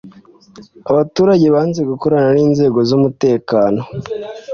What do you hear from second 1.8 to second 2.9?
gukorana n’inzego